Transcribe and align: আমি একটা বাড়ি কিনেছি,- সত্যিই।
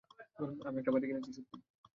আমি 0.67 0.77
একটা 0.79 0.91
বাড়ি 0.93 1.05
কিনেছি,- 1.07 1.31
সত্যিই। 1.37 1.61